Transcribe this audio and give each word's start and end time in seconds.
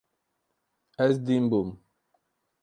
Ez 1.05 1.15
dîn 1.25 1.45
bûm. 1.51 1.69